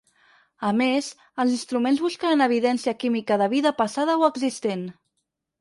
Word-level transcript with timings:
A 0.69 0.71
més, 0.77 1.09
els 1.43 1.53
instruments 1.57 2.01
buscaran 2.07 2.43
evidència 2.47 2.97
química 3.05 3.41
de 3.43 3.51
vida 3.55 3.77
passada 3.83 4.21
o 4.23 4.29
existent. 4.31 4.87